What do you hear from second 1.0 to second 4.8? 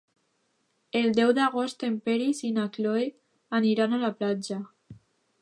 deu d'agost en Peris i na Cloè aniran a la platja.